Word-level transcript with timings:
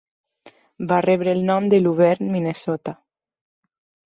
Va 0.91 0.97
rebre 1.05 1.31
el 1.37 1.43
nom 1.49 1.67
de 1.75 1.81
Luverne, 1.83 2.31
Minnesota. 2.37 2.97